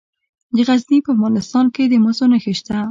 [0.55, 2.77] د غزني په مالستان کې د مسو نښې شته.